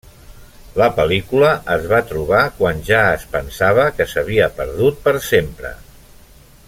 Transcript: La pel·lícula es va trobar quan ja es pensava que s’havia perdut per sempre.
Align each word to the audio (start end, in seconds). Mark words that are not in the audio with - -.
La 0.81 0.85
pel·lícula 0.99 1.51
es 1.75 1.85
va 1.91 1.99
trobar 2.13 2.39
quan 2.61 2.81
ja 2.89 3.03
es 3.19 3.27
pensava 3.35 3.85
que 3.99 4.09
s’havia 4.15 4.49
perdut 4.63 4.99
per 5.09 5.15
sempre. 5.29 5.75